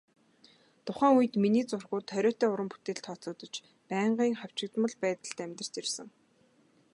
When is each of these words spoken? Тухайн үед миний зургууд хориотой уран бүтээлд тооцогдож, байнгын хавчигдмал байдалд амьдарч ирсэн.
Тухайн 0.85 1.15
үед 1.19 1.33
миний 1.43 1.65
зургууд 1.71 2.07
хориотой 2.13 2.49
уран 2.51 2.69
бүтээлд 2.71 3.03
тооцогдож, 3.05 3.53
байнгын 3.89 4.33
хавчигдмал 4.41 4.95
байдалд 5.03 5.37
амьдарч 5.45 5.73
ирсэн. 5.81 6.07